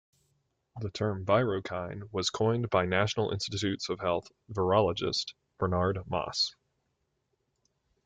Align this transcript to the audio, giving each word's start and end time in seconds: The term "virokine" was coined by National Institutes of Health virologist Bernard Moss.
The 0.79 0.89
term 0.89 1.25
"virokine" 1.27 2.11
was 2.11 2.31
coined 2.31 2.71
by 2.71 2.87
National 2.87 3.29
Institutes 3.29 3.87
of 3.87 3.99
Health 3.99 4.27
virologist 4.51 5.35
Bernard 5.59 5.99
Moss. 6.09 6.55